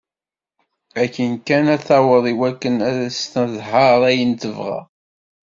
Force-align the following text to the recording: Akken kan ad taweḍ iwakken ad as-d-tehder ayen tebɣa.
Akken 1.03 1.31
kan 1.47 1.65
ad 1.75 1.81
taweḍ 1.87 2.25
iwakken 2.33 2.75
ad 2.89 2.97
as-d-tehder 3.07 4.01
ayen 4.09 4.33
tebɣa. 4.41 4.79